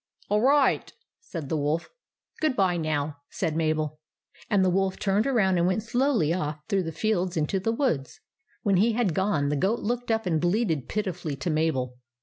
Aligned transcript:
"All 0.31 0.41
right!" 0.41 0.91
said 1.21 1.47
the 1.47 1.57
Wolf." 1.57 1.87
Good 2.41 2.55
bye, 2.55 2.75
now," 2.77 3.17
said 3.29 3.55
Mabel; 3.55 3.99
and 4.49 4.65
the 4.65 4.69
Wolf 4.71 4.97
turned 4.97 5.27
around 5.27 5.59
and 5.59 5.67
went 5.67 5.83
slowly 5.83 6.33
off 6.33 6.59
through 6.69 6.81
the 6.81 6.91
fields 6.91 7.37
into 7.37 7.59
the 7.59 7.71
woods. 7.71 8.19
When 8.63 8.77
he 8.77 8.93
had 8.93 9.13
gone, 9.13 9.49
the 9.49 9.55
goat 9.55 9.81
looked 9.81 10.09
up 10.09 10.25
and 10.25 10.41
bleated 10.41 10.89
pitifully 10.89 11.35
to 11.35 11.51
Mabel. 11.51 11.99